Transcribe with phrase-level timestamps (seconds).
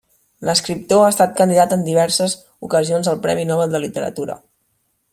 [0.47, 2.35] L'escriptor ha estat candidat en diverses
[2.71, 4.41] ocasions al Premi Nobel de Literatura.